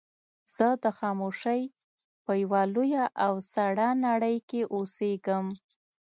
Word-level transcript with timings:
زه 0.55 0.67
د 0.83 0.85
خاموشۍ 0.97 1.61
په 2.23 2.31
يوه 2.41 2.61
لويه 2.73 3.05
او 3.25 3.33
سړه 3.53 3.87
نړۍ 4.07 4.37
کې 4.49 4.61
اوسېږم. 4.75 5.45